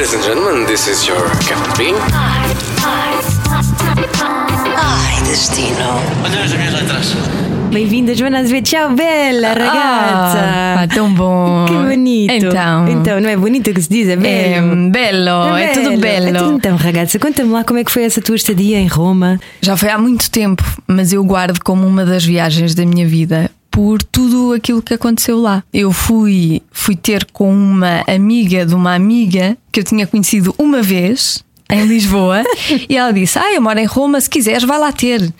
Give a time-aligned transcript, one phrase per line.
[0.00, 1.94] Ladies and gentlemen, this is your Captain Bean.
[4.74, 6.00] Ai, destino.
[6.24, 7.14] Olha as minhas letras.
[7.70, 8.66] Bem-vinda, Joana Azevedo.
[8.66, 10.38] Ciao, bella ragazza.
[10.40, 11.66] Ah, tão bom.
[11.66, 12.32] Que bonito.
[12.32, 12.88] Então.
[12.88, 14.90] Então, não é bonito que se diz, é É bello.
[14.90, 16.32] belo, é, tudo bello.
[16.32, 16.52] belo.
[16.54, 19.38] Então, ragazza, conta-me lá como é que foi essa tua estadia em Roma.
[19.60, 23.50] Já foi há muito tempo, mas eu guardo como uma das viagens da minha vida
[23.70, 25.62] por tudo aquilo que aconteceu lá.
[25.72, 30.82] Eu fui, fui ter com uma amiga de uma amiga que eu tinha conhecido uma
[30.82, 32.42] vez em Lisboa
[32.88, 35.32] e ela disse: Ah, eu moro em Roma, se quiseres, vai lá ter.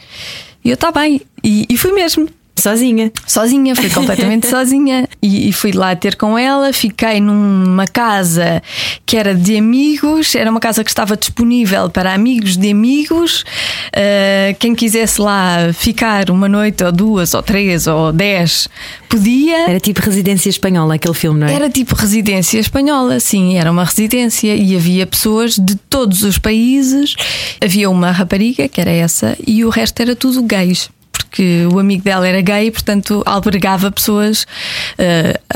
[0.64, 1.20] E eu, tá bem.
[1.42, 2.28] E, e fui mesmo.
[2.60, 3.12] Sozinha.
[3.26, 6.72] Sozinha, fui completamente sozinha e, e fui lá ter com ela.
[6.72, 8.62] Fiquei numa casa
[9.04, 13.44] que era de amigos, era uma casa que estava disponível para amigos de amigos.
[13.88, 18.68] Uh, quem quisesse lá ficar uma noite, ou duas, ou três, ou dez,
[19.08, 19.68] podia.
[19.68, 21.54] Era tipo residência espanhola, aquele filme, não é?
[21.54, 27.14] Era tipo residência espanhola, sim, era uma residência e havia pessoas de todos os países.
[27.62, 30.88] Havia uma rapariga, que era essa, e o resto era tudo gays.
[31.30, 34.44] Porque o amigo dela era gay, portanto albergava pessoas,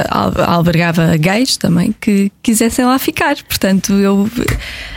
[0.08, 3.34] al- albergava gays também que quisessem lá ficar.
[3.42, 4.30] Portanto, eu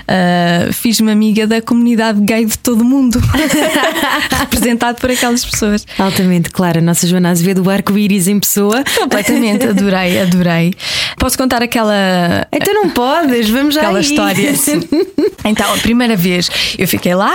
[0.07, 3.19] eh, fiz-me amiga da comunidade gay de todo o mundo,
[4.39, 5.85] representado por aquelas pessoas.
[5.97, 6.77] Altamente, claro.
[6.79, 8.83] A nossa Joana Azevedo, o arco-íris em pessoa.
[8.99, 10.73] Completamente, adorei, adorei.
[11.17, 14.03] Posso contar aquela Então não podes, vamos já aquela aí.
[14.05, 14.53] história.
[15.45, 17.33] Então, a primeira vez eu fiquei lá,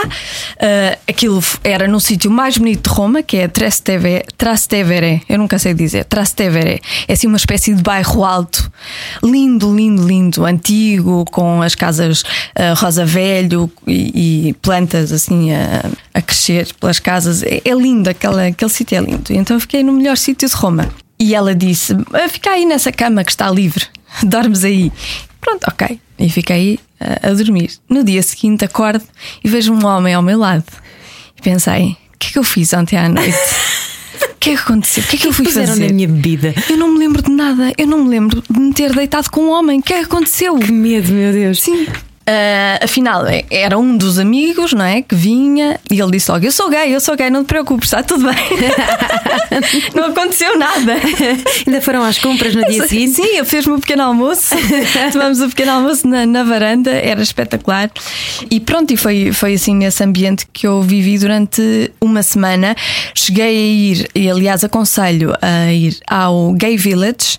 [0.60, 5.22] ah, aquilo era no sítio mais bonito de Roma, que é Trastevere, Trastevere.
[5.26, 6.82] Eu nunca sei dizer, Trastevere.
[7.08, 8.70] É assim uma espécie de bairro alto,
[9.22, 15.82] lindo, lindo, lindo, antigo, com as casas ah, rosa velho e, e plantas assim a,
[16.12, 17.42] a crescer pelas casas.
[17.42, 19.32] É, é lindo, aquela, aquele sítio é lindo.
[19.32, 20.90] Então eu fiquei no melhor sítio de Roma.
[21.18, 23.86] E ela disse: "Ah, Fica aí nessa cama que está livre,
[24.24, 24.92] dormes aí.
[25.40, 25.98] Pronto, ok.
[26.18, 27.70] E fiquei a, a dormir.
[27.88, 29.04] No dia seguinte acordo
[29.42, 30.66] e vejo um homem ao meu lado.
[31.34, 33.34] E pensei: que é que eu fiz ontem à noite?
[33.34, 35.02] O que é que aconteceu?
[35.02, 35.80] O que é que eu fui fazer?
[35.80, 36.54] na minha bebida.
[36.70, 37.72] Eu não me lembro de nada.
[37.76, 39.80] Eu não me lembro de me ter deitado com um homem.
[39.80, 40.56] O que é que aconteceu?
[40.56, 41.60] Que medo, meu Deus.
[41.62, 41.86] Sim.
[42.26, 45.02] Ah, afinal, é- era um dos amigos, não é?
[45.02, 47.88] Que vinha e ele disse logo: Eu sou gay, eu sou gay, não te preocupes,
[47.88, 48.36] está tudo bem.
[49.94, 50.94] não aconteceu nada.
[51.66, 53.14] Ainda foram às compras no dia seguinte.
[53.14, 54.54] Sim, ele fez-me um pequeno almoço.
[55.12, 57.90] Tomamos o pequeno almoço na, na varanda, era espetacular.
[58.50, 62.76] E pronto, e foi, foi assim nesse ambiente que eu vivi durante uma semana.
[63.14, 67.38] Cheguei a ir, e aliás aconselho a ir ao Gay Village,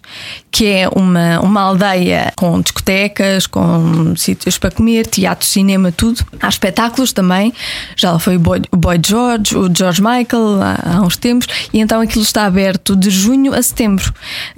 [0.52, 6.26] que é uma, uma aldeia com discotecas, com sítios para comer, teatro, cinema, tudo.
[6.40, 7.54] Há espetáculos também.
[7.96, 11.48] Já lá foi o Boy, o Boy George, o George Michael há, há uns tempos,
[11.72, 14.14] e então aquilo está aberto de junho a setembro,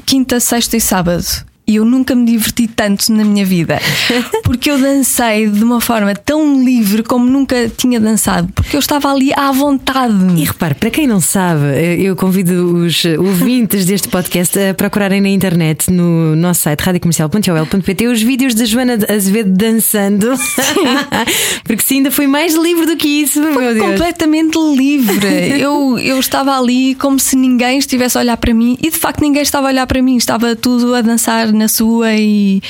[0.06, 1.26] quinta, sexta e sábado.
[1.68, 3.80] E eu nunca me diverti tanto na minha vida,
[4.44, 9.12] porque eu dancei de uma forma tão livre como nunca tinha dançado, porque eu estava
[9.12, 10.14] ali à vontade.
[10.38, 11.64] E repare, para quem não sabe,
[12.00, 18.22] eu convido os ouvintes deste podcast a procurarem na internet, no nosso site radiocomercial.ol.pt, os
[18.22, 20.34] vídeos da Joana Azevedo dançando.
[21.64, 23.80] Porque se ainda foi mais livre do que isso, meu Deus.
[23.80, 25.26] completamente livre.
[25.66, 29.22] Eu, eu estava ali como se ninguém estivesse a olhar para mim e de facto
[29.22, 32.62] ninguém estava a olhar para mim, estava tudo a dançar na sua e,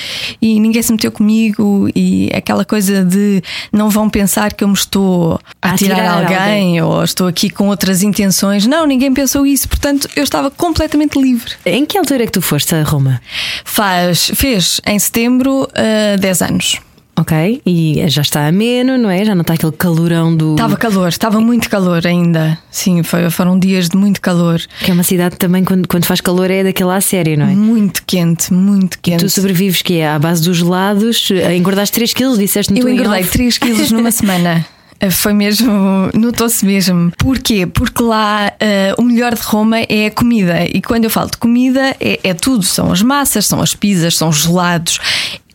[0.42, 1.90] e ninguém se meteu comigo.
[1.96, 3.42] E aquela coisa de
[3.72, 6.82] não vão pensar que eu me estou a, A tirar, tirar alguém, alguém.
[6.82, 8.66] ou estou aqui com outras intenções.
[8.66, 11.54] Não, ninguém pensou isso, portanto eu estava completamente livre.
[11.66, 13.22] Em que altura é que tu foste a Roma?
[13.64, 16.80] Faz, fez em setembro uh, 10 anos.
[17.18, 19.24] Ok, e já está ameno, não é?
[19.24, 20.52] Já não está aquele calorão do.
[20.52, 22.58] Estava calor, estava muito calor ainda.
[22.70, 24.62] Sim, foi, foram dias de muito calor.
[24.82, 27.56] Que é uma cidade também, quando, quando faz calor, é daquela a sério, não é?
[27.56, 29.22] Muito quente, muito quente.
[29.22, 33.32] Tu sobrevives que é à base dos gelados, engordaste 3 quilos, disseste-me Eu engordei off.
[33.32, 34.66] 3 quilos numa semana.
[35.00, 35.72] Eh, Foi mesmo,
[36.14, 37.12] notou-se mesmo.
[37.18, 37.66] Porquê?
[37.66, 40.66] Porque lá eh, o melhor de Roma é a comida.
[40.66, 44.16] E quando eu falo de comida, é, é tudo: são as massas, são as pizzas,
[44.18, 45.00] são os gelados.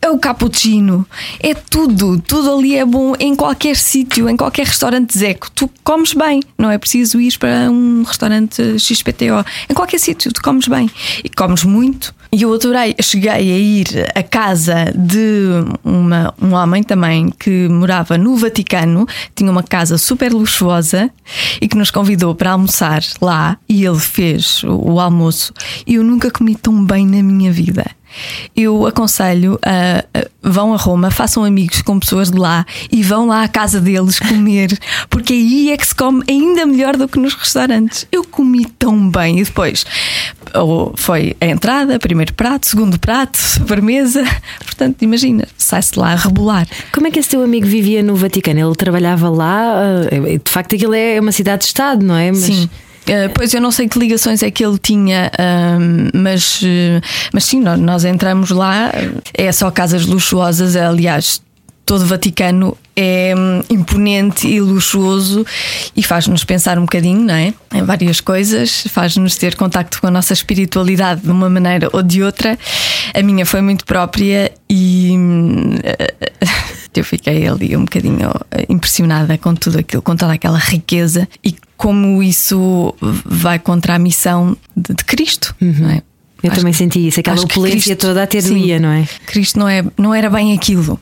[0.03, 1.05] É o cappuccino,
[1.39, 5.51] é tudo, tudo ali é bom em qualquer sítio, em qualquer restaurante Zeco.
[5.51, 9.45] Tu comes bem, não é preciso ir para um restaurante XPTO.
[9.69, 10.89] Em qualquer sítio, tu comes bem
[11.23, 12.15] e comes muito.
[12.33, 15.49] E eu adorei, cheguei a ir à casa de
[15.83, 19.05] uma, um homem também que morava no Vaticano,
[19.35, 21.11] tinha uma casa super luxuosa
[21.61, 25.53] e que nos convidou para almoçar lá e ele fez o, o almoço
[25.85, 27.85] e eu nunca comi tão bem na minha vida.
[28.55, 33.27] Eu aconselho a, a- vão a Roma, façam amigos com pessoas de lá e vão
[33.27, 34.77] lá à casa deles comer,
[35.09, 38.07] porque aí é que se come ainda melhor do que nos restaurantes.
[38.11, 39.85] Eu comi tão bem e depois
[40.53, 44.23] ou foi a entrada, primeiro prato, segundo prato, sobremesa.
[44.65, 46.67] Portanto, imagina, sai-se lá a rebolar.
[46.91, 48.59] Como é que esse teu amigo vivia no Vaticano?
[48.59, 49.73] Ele trabalhava lá?
[50.11, 52.31] eh, De facto, aquilo é uma cidade-estado, não é?
[52.31, 52.69] Mas- Sim.
[53.11, 55.29] Uh, pois eu não sei que ligações é que ele tinha,
[56.13, 57.01] mas, uh,
[57.33, 58.89] mas sim, nó- nós entramos lá,
[59.33, 61.41] é só casas luxuosas, aliás.
[61.85, 65.45] Todo o Vaticano é hum, imponente e luxuoso
[65.95, 67.53] e faz-nos pensar um bocadinho, não é?
[67.73, 72.21] Em várias coisas, faz-nos ter contacto com a nossa espiritualidade de uma maneira ou de
[72.23, 72.57] outra.
[73.13, 75.75] A minha foi muito própria e hum,
[76.95, 78.29] eu fiquei ali um bocadinho
[78.67, 82.93] impressionada com tudo aquilo, com toda aquela riqueza e como isso
[83.25, 86.01] vai contra a missão de, de Cristo, não é?
[86.43, 89.07] Eu Acho também que- senti isso, aquela opulência Cristo- toda sim, doía, não é?
[89.27, 90.99] Cristo não, é, não era bem aquilo.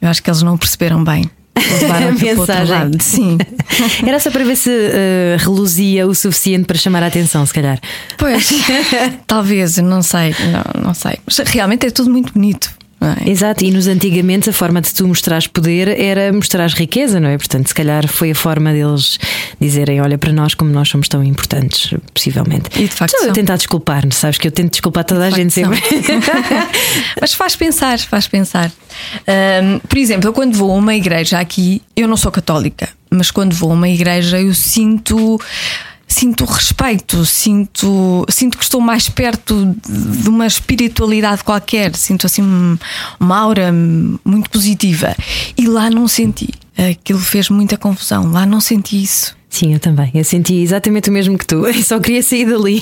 [0.00, 1.30] Eu acho que eles não perceberam bem.
[1.54, 3.00] A aquilo para o outro mensagem.
[3.00, 3.38] Sim.
[4.06, 7.78] Era só para ver se eh, reluzia o suficiente para chamar a atenção, se calhar.
[8.16, 8.48] Pois,
[9.26, 10.34] talvez, não sei,
[10.74, 11.18] não, não sei.
[11.26, 12.72] Mas realmente é tudo muito bonito.
[13.00, 13.30] É?
[13.30, 17.38] Exato, e nos antigamente a forma de tu mostrares poder era mostrares riqueza, não é?
[17.38, 19.18] Portanto, se calhar foi a forma deles
[19.58, 22.68] dizerem: olha para nós como nós somos tão importantes, possivelmente.
[22.78, 25.52] E de facto Estou a tentar desculpar-nos, sabes que eu tento desculpar toda a gente
[25.52, 25.80] sempre.
[27.20, 28.70] Mas faz pensar, faz pensar.
[29.26, 33.30] Ahm, por exemplo, eu quando vou a uma igreja aqui, eu não sou católica, mas
[33.30, 35.40] quando vou a uma igreja eu sinto.
[36.12, 42.76] Sinto respeito, sinto, sinto que estou mais perto de uma espiritualidade qualquer, sinto assim um-
[43.20, 43.72] uma aura
[44.24, 45.14] muito positiva.
[45.56, 46.48] E lá não senti.
[46.76, 48.30] Aquilo fez muita confusão.
[48.32, 49.36] Lá não senti isso.
[49.50, 50.10] Sim, eu também.
[50.14, 51.66] Eu senti exatamente o mesmo que tu.
[51.70, 52.80] Eu só queria sair dali.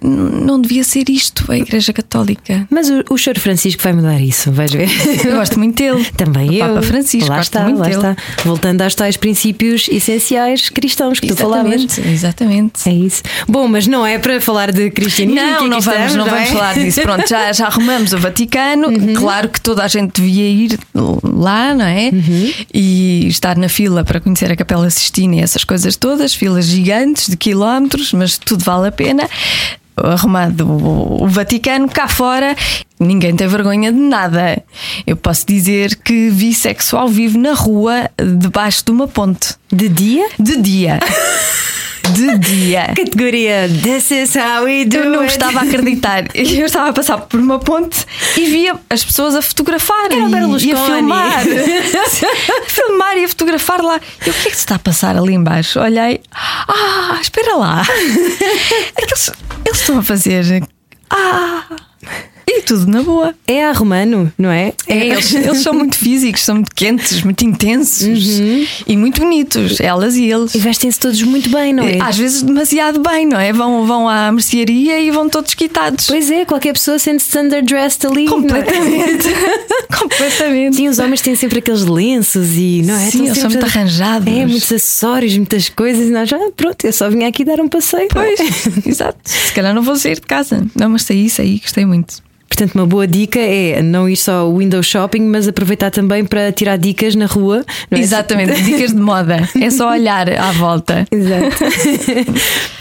[0.00, 2.66] Não devia ser isto, a Igreja Católica.
[2.70, 4.88] Mas o, o Senhor Francisco vai mudar isso, vais ver.
[5.26, 6.04] Eu gosto muito dele.
[6.16, 6.66] Também O eu.
[6.74, 7.96] Papa Francisco, lá está, muito lá dele.
[7.96, 8.16] está.
[8.44, 11.74] Voltando aos tais princípios essenciais cristãos que tu falavas.
[11.82, 12.88] Exatamente, exatamente.
[12.88, 13.22] É isso.
[13.48, 15.40] Bom, mas não é para falar de cristianismo.
[15.40, 16.30] Não, não vamos, estamos, não é?
[16.30, 17.00] vamos falar disso.
[17.02, 18.88] Pronto, já, já arrumamos o Vaticano.
[19.16, 22.10] Claro que toda a gente devia ir lá, não é?
[22.72, 27.28] E estar na fila para conhecer a Capela Sistina e essas coisas todas, filas gigantes
[27.28, 29.28] de quilómetros, mas tudo vale a pena.
[29.96, 32.54] Arrumado o Vaticano cá fora,
[33.00, 34.62] ninguém tem vergonha de nada.
[35.06, 39.54] Eu posso dizer que vi sexo ao vivo na rua, debaixo de uma ponte.
[39.72, 40.28] De dia?
[40.38, 41.00] De dia.
[42.08, 42.94] De dia.
[42.96, 45.32] Categoria This is how we do Eu não it.
[45.32, 46.24] estava a acreditar.
[46.34, 48.06] Eu estava a passar por uma ponte
[48.36, 51.42] e via as pessoas a fotografar Era e, e a filmar.
[51.44, 54.00] a filmar e a fotografar lá.
[54.24, 55.80] Eu, o que é que se está a passar ali embaixo?
[55.80, 57.82] Olhei, ah, espera lá.
[57.82, 59.30] Aqueles,
[59.66, 60.62] eles estão a fazer.
[61.10, 61.64] Ah!
[62.50, 63.34] E tudo na boa.
[63.46, 64.72] É a romano, não é?
[64.86, 68.00] É, eles, eles são muito físicos, são muito quentes, muito intensos
[68.86, 70.54] e muito bonitos, elas e eles.
[70.54, 71.98] E vestem-se todos muito bem, não é?
[72.00, 73.52] Às vezes demasiado bem, não é?
[73.52, 76.06] Vão, vão à mercearia e vão todos quitados.
[76.06, 78.24] Pois é, qualquer pessoa sente-se underdressed ali.
[78.24, 78.28] é?
[78.28, 79.28] Completamente.
[79.98, 80.76] Completamente.
[80.76, 83.10] Sim, os homens têm sempre aqueles lenços e não é?
[83.10, 84.26] Sim, eles são muito arranjados.
[84.26, 86.08] É, muitos acessórios, muitas coisas.
[86.08, 88.08] E nós já, pronto, eu só vim aqui dar um passeio.
[88.10, 88.38] Pois,
[88.86, 89.18] exato.
[89.24, 90.66] Se calhar não vou sair de casa.
[90.74, 92.22] Não, mas saí, saí, gostei muito.
[92.48, 96.50] Portanto, uma boa dica é não ir só ao window shopping, mas aproveitar também para
[96.50, 97.64] tirar dicas na rua.
[97.90, 97.98] é?
[97.98, 99.48] Exatamente, dicas de moda.
[99.60, 101.06] É só olhar à volta.
[101.12, 101.64] Exato.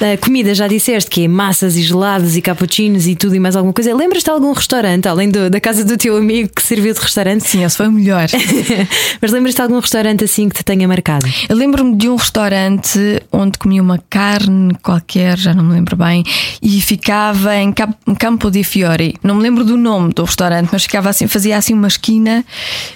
[0.02, 3.56] A comida, já disseste que é massas e gelados e cappuccinos e tudo e mais
[3.56, 3.94] alguma coisa.
[3.96, 7.48] Lembras-te de algum restaurante, além do- da casa do teu amigo que serviu de restaurante?
[7.48, 8.28] Sim, esse foi o melhor.
[9.22, 11.28] Mas lembras-te de algum restaurante assim que te tenha marcado?
[11.48, 13.00] Eu lembro-me de um restaurante
[13.32, 16.24] onde comia uma carne qualquer, já não me lembro bem,
[16.62, 17.74] e ficava em
[18.18, 19.16] Campo di Fiori.
[19.24, 22.46] Não me lembro do nome do restaurante, mas ficava assim, fazia assim uma esquina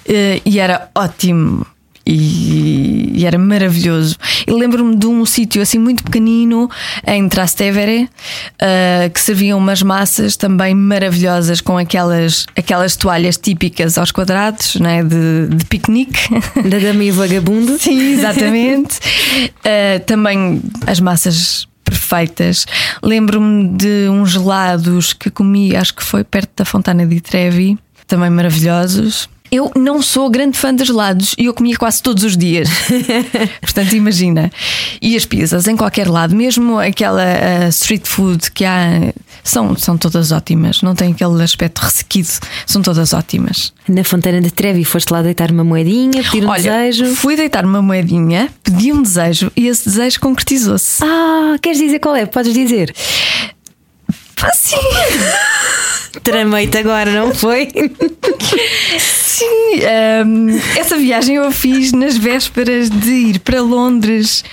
[0.06, 1.66] eh, e era ótimo.
[2.04, 4.16] E, e era maravilhoso.
[4.44, 6.68] Eu lembro-me de um sítio assim muito pequenino
[7.06, 8.08] em Trastevere
[8.58, 15.04] eh, que serviam umas massas também maravilhosas com aquelas, aquelas toalhas típicas aos quadrados né,
[15.04, 16.28] de, de piquenique.
[16.68, 17.78] Da Dama e Vagabundo?
[17.78, 18.98] Sim, exatamente.
[18.98, 22.66] Uh, também as massas perfeitas.
[23.02, 28.30] Lembro-me de uns gelados que comi, acho que foi perto da Fontana di Trevi, também
[28.30, 29.28] maravilhosos.
[29.52, 32.70] Eu não sou grande fã de gelados e eu comia quase todos os dias.
[33.60, 34.50] Portanto, imagina.
[34.98, 39.12] E as pizzas em qualquer lado, mesmo aquela uh, street food que há,
[39.44, 40.80] são, são todas ótimas.
[40.80, 42.30] Não tem aquele aspecto ressequido,
[42.66, 43.74] são todas ótimas.
[43.86, 47.14] Na Fontana de Trevi foste lá deitar uma moedinha, pedir um Olha, desejo.
[47.14, 51.04] fui deitar uma moedinha, pedi um desejo e esse desejo concretizou-se.
[51.04, 52.24] Ah, queres dizer qual é?
[52.24, 52.94] Podes dizer.
[54.40, 54.76] Assim.
[56.24, 57.68] Tramei-te agora, não foi?
[59.32, 64.44] Sim, ehm, essa viagem eu fiz nas vésperas de ir para Londres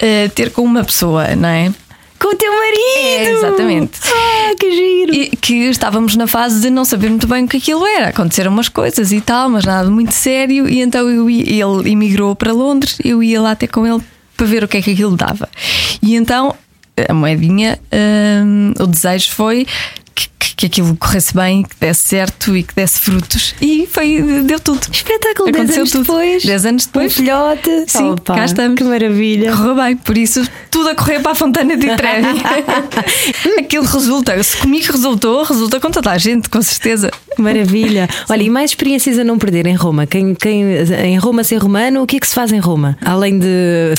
[0.00, 1.72] eh, ter com uma pessoa, não é?
[2.20, 2.78] Com o teu marido!
[2.96, 3.98] É, exatamente.
[4.04, 5.12] Ah, que giro!
[5.12, 8.10] E que estávamos na fase de não saber muito bem o que aquilo era.
[8.10, 10.68] Aconteceram umas coisas e tal, mas nada muito sério.
[10.68, 14.00] E então eu ele emigrou para Londres, eu ia lá ter com ele
[14.36, 15.48] para ver o que é que aquilo dava.
[16.00, 16.54] E então
[17.08, 19.66] a moedinha, hum, o desejo foi
[20.56, 23.54] que, aquilo corresse bem, que desse certo e que desse frutos.
[23.60, 24.80] E foi, deu tudo.
[24.90, 26.00] Espetáculo, 10 Aconteceu anos tudo.
[26.02, 26.44] depois.
[26.44, 27.14] 10 anos Um depois.
[27.14, 27.84] filhote.
[27.86, 28.76] Sim, Opa, cá estamos.
[28.78, 29.52] Que maravilha.
[29.56, 32.42] Correu bem, por isso tudo a correr para a Fontana de Trevi.
[33.58, 34.42] Aquilo resulta.
[34.42, 37.10] Se comigo resultou, resulta com toda a gente, com certeza.
[37.38, 38.08] Maravilha.
[38.28, 40.06] Olha, e mais experiências a não perder em Roma?
[40.06, 40.62] Quem, quem,
[41.04, 42.96] em Roma ser romano, o que é que se faz em Roma?
[43.04, 43.46] Além de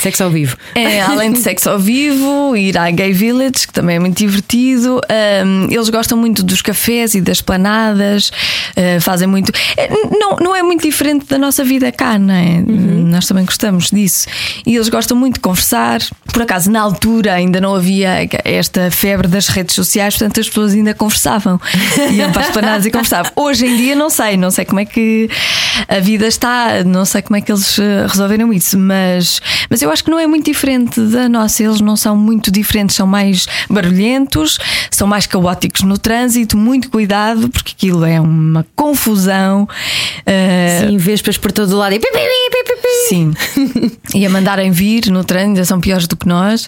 [0.01, 0.55] sexo ao vivo?
[0.73, 5.01] É, além de sexo ao vivo, ir à Gay Village, que também é muito divertido.
[5.09, 8.31] Ahm, eles gostam muito dos cafés e das planadas,
[8.75, 9.51] ah, fazem muito.
[9.77, 12.61] é, não, não é muito diferente da nossa vida cá, não é?
[12.61, 14.27] Nós também gostamos disso.
[14.65, 16.01] E eles gostam muito de conversar.
[16.31, 20.73] Por acaso, na altura ainda não havia esta febre das redes sociais, portanto as pessoas
[20.73, 21.59] ainda conversavam.
[22.11, 23.31] Iam para as planadas e conversavam.
[23.35, 25.29] Hoje em dia não sei, não sei como é que
[25.87, 29.91] a vida está, não sei como é que eles eh, resolveram isso, mas, mas eu
[29.91, 31.63] acho que não é muito diferente da nossa.
[31.63, 34.57] Eles não são muito diferentes, são mais barulhentos,
[34.91, 39.67] são mais caóticos no trânsito, muito cuidado, porque aquilo é uma confusão.
[40.25, 41.99] eh, Sim, vespas por todo o lado e.
[43.09, 43.33] Sim.
[44.13, 46.67] e a mandarem vir no ainda são piores do que nós.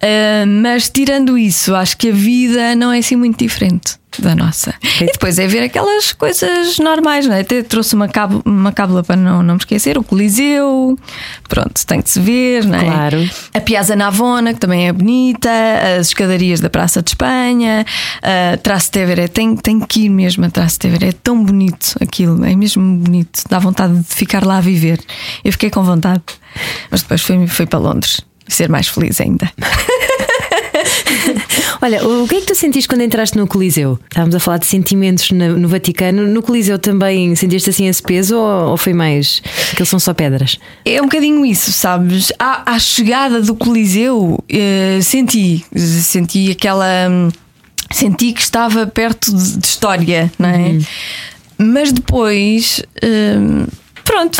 [0.00, 4.74] Ah, mas tirando isso, acho que a vida não é assim muito diferente da nossa.
[5.00, 7.40] E depois é ver aquelas coisas normais, não é?
[7.40, 10.98] Até trouxe uma, cábula, uma cábula para não, não me esquecer, o Coliseu,
[11.48, 12.84] pronto, tem de se ver, não é?
[12.84, 13.30] Claro.
[13.54, 15.50] A Piazza Navona, que também é bonita,
[15.98, 17.86] as escadarias da Praça de Espanha,
[18.22, 22.98] a Trastevere, tem, tem que ir mesmo a Trastevere, é tão bonito aquilo, é mesmo
[22.98, 25.00] bonito, dá vontade de ficar lá a viver.
[25.44, 26.22] Eu fiquei com vontade,
[26.90, 28.20] mas depois fui, fui para Londres.
[28.48, 29.50] Ser mais feliz ainda.
[31.84, 33.98] Olha, o que é que tu sentiste quando entraste no Coliseu?
[34.04, 36.28] Estávamos a falar de sentimentos no, no Vaticano.
[36.28, 39.42] No Coliseu também sentiste assim esse peso ou, foi mais.
[39.72, 40.60] Aqueles são só pedras?
[40.84, 42.32] É um bocadinho isso, sabes?
[42.38, 47.08] À, à chegada do Coliseu, eh, senti, senti aquela.
[47.10, 47.28] hum,
[47.90, 50.78] Senti que estava perto de, de história, não é?
[51.58, 52.82] Mas depois.
[53.02, 53.66] hum,
[54.12, 54.38] pronto,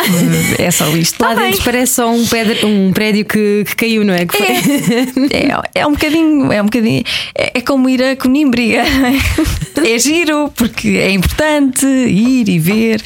[0.58, 1.20] é só isto.
[1.22, 1.50] Lá bem.
[1.50, 4.26] dentro parece só um, pedra- um prédio que, que caiu, não é?
[4.26, 7.02] Que foi- É, é um bocadinho, é um bocadinho,
[7.34, 8.82] é, é como ir a Conímbriga.
[9.84, 13.02] É giro, porque é importante ir e ver,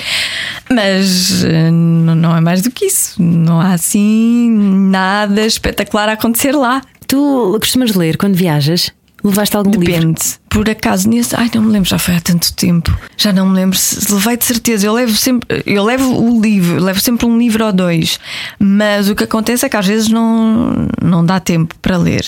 [0.68, 3.14] mas eh, não é mais do que isso.
[3.23, 6.82] Não há assim nada espetacular a acontecer lá.
[7.06, 8.90] Tu costumas ler quando viajas?
[9.25, 9.87] Levaste algum livro?
[9.87, 10.20] Depende.
[10.49, 11.35] Por acaso nesse.
[11.35, 12.96] Ai, não me lembro, já foi há tanto tempo.
[13.16, 14.87] Já não me lembro se levei de certeza.
[14.87, 15.62] Eu levo sempre.
[15.66, 18.20] Eu levo o livro, levo sempre um livro ou dois.
[18.58, 22.25] Mas o que acontece é que às vezes não, não dá tempo para ler.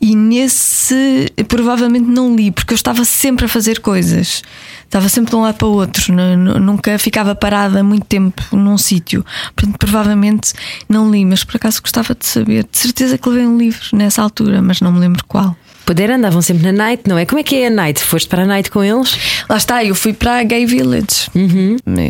[0.00, 4.42] E nesse provavelmente não li, porque eu estava sempre a fazer coisas.
[4.84, 8.42] Estava sempre de um lado para o outro, nu- nu- nunca ficava parada muito tempo
[8.54, 9.24] num sítio.
[9.56, 10.52] Portanto, provavelmente
[10.88, 12.66] não li, mas por acaso gostava de saber.
[12.70, 15.56] De certeza que levei um livro nessa altura, mas não me lembro qual.
[15.84, 17.26] Poder andavam sempre na night, não é?
[17.26, 18.00] Como é que é a night?
[18.02, 19.16] Foste para a night com eles?
[19.48, 21.28] Lá está, eu fui para a Gay Village.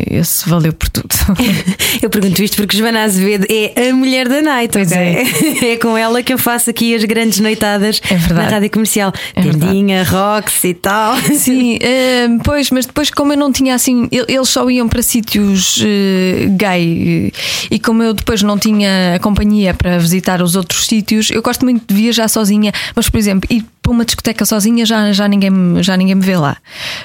[0.09, 1.07] Esse valeu por tudo.
[2.01, 5.63] Eu pergunto isto porque Joana Azevedo é a mulher da night, Pois ok?
[5.73, 8.33] É com ela que eu faço aqui as grandes noitadas É verdade.
[8.33, 9.13] na rádio comercial.
[9.35, 9.41] É.
[9.41, 11.15] Tendinha, rocks e tal.
[11.33, 15.01] Sim, eh, pois, mas depois, como eu não tinha assim, el- eles só iam para
[15.01, 17.31] sítios eh, gay
[17.71, 21.83] e como eu depois não tinha companhia para visitar os outros sítios, eu gosto muito
[21.87, 25.83] de viajar sozinha, mas por exemplo, ir para uma discoteca sozinha já, já, ninguém, me-
[25.83, 26.57] já ninguém me vê lá,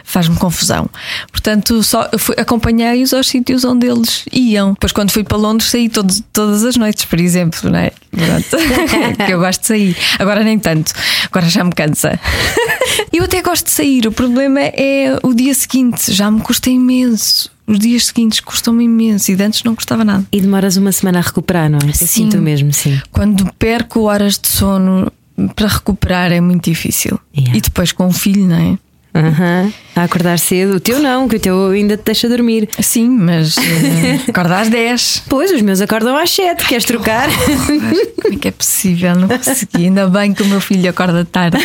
[0.04, 0.88] faz-me confusão.
[1.30, 4.72] Portanto, só eu acompanhei-os aos sítios onde eles iam.
[4.74, 7.90] Depois, quando fui para Londres, saí todos, todas as noites, por exemplo, não é?
[9.26, 9.96] Que eu gosto de sair.
[10.18, 10.92] Agora nem tanto,
[11.26, 12.18] agora já me cansa.
[13.12, 17.50] Eu até gosto de sair, o problema é o dia seguinte, já me custa imenso.
[17.66, 20.24] Os dias seguintes custam-me imenso e de antes não custava nada.
[20.32, 21.88] E demoras uma semana a recuperar, não é?
[21.90, 22.06] Eu Sim.
[22.06, 22.98] sinto mesmo, sim.
[23.12, 25.12] Quando perco horas de sono
[25.54, 27.18] para recuperar é muito difícil.
[27.36, 27.56] Yeah.
[27.56, 28.78] E depois com o filho, não é?
[29.14, 29.72] Aham.
[29.96, 30.76] A acordar cedo.
[30.76, 32.68] O teu não, que o teu ainda te deixa dormir.
[32.80, 35.24] Sim, mas eh, acorda às 10.
[35.28, 36.64] Pois, os meus acordam às 7.
[36.66, 37.28] Queres trocar?
[38.22, 39.16] Como é que é possível?
[39.16, 39.86] Não consegui.
[39.86, 41.58] Ainda bem que o meu filho acorda tarde.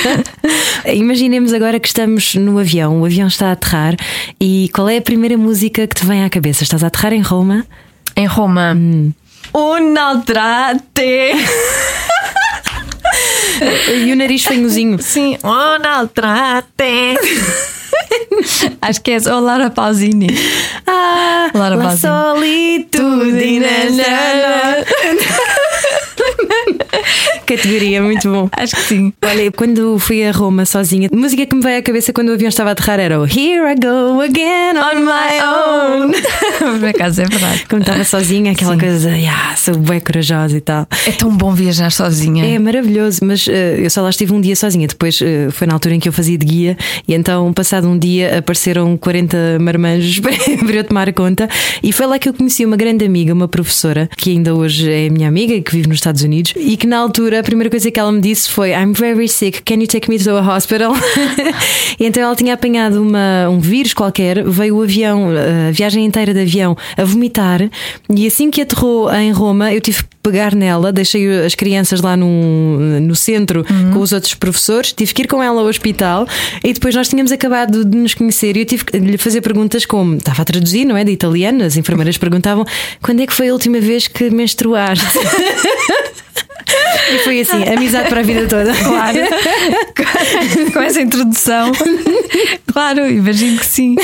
[0.86, 3.96] Imaginemos agora que estamos no avião, o avião está a aterrar
[4.40, 6.62] e qual é a primeira música que te vem à cabeça?
[6.62, 7.66] Estás a aterrar em Roma?
[8.16, 8.76] Em Roma.
[9.54, 10.82] Un'altrate.
[14.04, 14.98] E o nariz fanhozinho.
[15.00, 16.66] Sim, un'altrate.
[18.80, 20.26] Acho que é o Laura Pausini.
[20.86, 22.00] Ah, Laura la Pausini.
[22.00, 23.62] solitude
[27.46, 28.48] Categoria, muito bom.
[28.52, 29.12] Acho que sim.
[29.24, 32.32] Olha, quando fui a Roma sozinha, a música que me veio à cabeça quando o
[32.32, 36.12] avião estava a aterrar era o Here I Go Again on My Own.
[36.78, 37.64] Por acaso é verdade.
[37.68, 38.80] Como estava sozinha, aquela Sim.
[38.80, 40.86] coisa, yeah, sou bem corajosa e tal.
[41.06, 42.44] É tão bom viajar sozinha.
[42.44, 44.86] É maravilhoso, mas eh, eu só lá estive um dia sozinha.
[44.86, 46.76] Depois eh, foi na altura em que eu fazia de guia,
[47.06, 51.48] e então, passado um dia, apareceram 40 marmanjos para eu tomar conta.
[51.82, 55.08] E foi lá que eu conheci uma grande amiga, uma professora, que ainda hoje é
[55.08, 57.98] minha amiga, que vive nos Estados Unidos, e que na altura a primeira coisa que
[57.98, 60.92] ela me disse foi: I'm very sick, can you take me to a hospital?
[61.98, 65.28] e então ela tinha apanhado uma, um vírus qualquer, veio o avião,
[65.68, 67.68] a viagem inteira de avião, a vomitar,
[68.14, 72.16] e assim que aterrou em Roma, eu tive que pegar nela, deixei as crianças lá
[72.16, 76.26] no, no centro com os outros professores, tive que ir com ela ao hospital
[76.62, 79.84] e depois nós tínhamos acabado de nos conhecer e eu tive que lhe fazer perguntas
[79.84, 81.02] como estava a traduzir, não é?
[81.02, 82.64] De italiano, as enfermeiras perguntavam
[83.02, 85.04] quando é que foi a última vez que menstruaste?
[87.12, 88.72] E foi assim, amizade para a vida toda.
[88.74, 89.18] Claro.
[90.72, 91.72] Com essa introdução.
[92.72, 93.96] Claro, imagino que sim.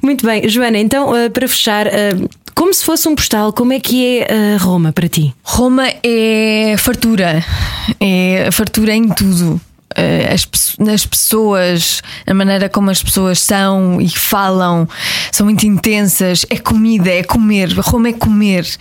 [0.00, 2.10] Muito bem, Joana, então eh, fechar, eh,
[2.54, 5.34] como se fosse um postal, como é que é eh, Roma para ti?
[5.42, 7.44] Roma é fartura.
[8.00, 9.60] É fartura em tudo.
[9.96, 10.46] Eh, As,
[10.78, 14.86] nas pessoas, a maneira como as pessoas são e falam
[15.32, 16.44] são muito intensas.
[16.50, 17.72] É comida, é comer.
[17.78, 18.66] Roma é comer.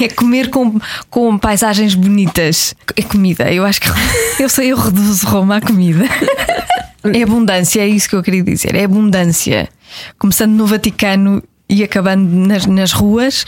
[0.00, 0.78] É comer com,
[1.10, 2.72] com paisagens bonitas.
[2.96, 3.52] É comida.
[3.52, 3.88] Eu acho que
[4.40, 6.04] eu sei, eu reduzo Roma à comida.
[7.14, 8.74] É abundância, é isso que eu queria dizer.
[8.74, 9.68] É abundância.
[10.18, 13.44] Começando no Vaticano e acabando nas, nas ruas,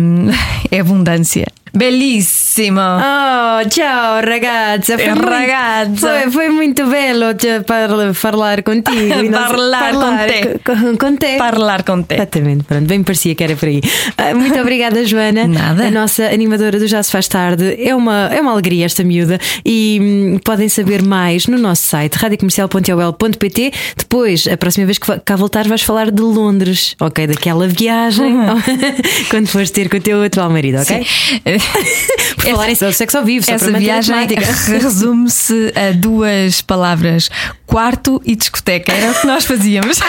[0.00, 0.30] hum,
[0.70, 1.46] é abundância.
[1.74, 2.80] Belíssimo!
[2.80, 6.08] Oh, ciao ragazza, foi, muito- Ragazza.
[6.22, 10.58] foi, foi muito bello te par- falar contigo Parlar com te.
[10.64, 11.36] com, com te.
[11.36, 12.14] Parlar com te.
[12.14, 13.80] Exatamente, pronto, bem parecia que era por aí.
[14.16, 15.46] Ah, muito obrigada, Joana.
[15.46, 15.86] Nada.
[15.86, 17.76] A nossa animadora do Já Se Faz Tarde.
[17.78, 19.38] É uma, é uma alegria esta miúda.
[19.64, 23.72] E hum, podem saber mais no nosso site radiocomercial.ol.pt.
[23.98, 27.26] Depois, a próxima vez que cá voltar, vais falar de Londres, ok?
[27.26, 28.34] Daquela viagem
[29.28, 31.04] quando fores ter com o teu atual marido, ok?
[31.04, 31.65] Sim.
[32.36, 34.14] Por falar em sexo ao vivo, só Essa viagem
[34.68, 37.30] resume-se a duas palavras:
[37.66, 38.92] quarto e discoteca.
[38.92, 39.98] Era o que nós fazíamos.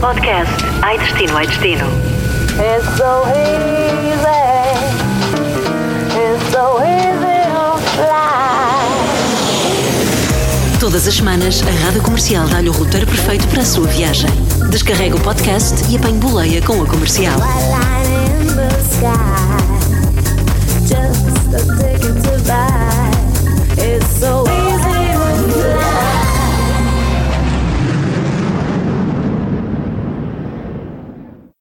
[0.00, 1.86] Podcast Ai Destino, Ai Destino.
[2.54, 4.42] It's so easy.
[6.10, 8.82] It's so easy to fly.
[10.80, 14.30] Todas as semanas, a Rádio Comercial dá-lhe o roteiro perfeito para a sua viagem.
[14.70, 17.38] Descarrega o podcast e apanhe boleia com a comercial.
[19.02, 19.80] sky,
[20.86, 23.10] just a ticket to buy.
[23.76, 24.61] It's so.